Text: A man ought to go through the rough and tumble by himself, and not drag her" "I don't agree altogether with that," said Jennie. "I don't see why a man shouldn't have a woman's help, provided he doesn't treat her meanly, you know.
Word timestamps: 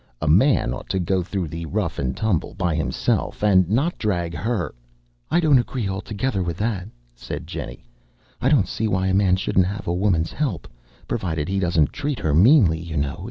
A 0.19 0.27
man 0.27 0.73
ought 0.73 0.89
to 0.89 0.99
go 0.99 1.21
through 1.21 1.49
the 1.49 1.67
rough 1.67 1.99
and 1.99 2.17
tumble 2.17 2.55
by 2.55 2.73
himself, 2.73 3.43
and 3.43 3.69
not 3.69 3.99
drag 3.99 4.33
her" 4.33 4.73
"I 5.29 5.39
don't 5.39 5.59
agree 5.59 5.87
altogether 5.87 6.41
with 6.41 6.57
that," 6.57 6.87
said 7.13 7.45
Jennie. 7.45 7.83
"I 8.41 8.49
don't 8.49 8.67
see 8.67 8.87
why 8.87 9.09
a 9.09 9.13
man 9.13 9.35
shouldn't 9.35 9.67
have 9.67 9.85
a 9.85 9.93
woman's 9.93 10.31
help, 10.31 10.67
provided 11.07 11.47
he 11.47 11.59
doesn't 11.59 11.93
treat 11.93 12.17
her 12.17 12.33
meanly, 12.33 12.79
you 12.79 12.97
know. 12.97 13.19